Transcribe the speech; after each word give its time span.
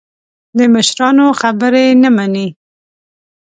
د 0.57 0.59
مشرانو 0.73 1.25
خبرې 1.39 1.85
نه 2.01 2.09
مني. 2.15 2.47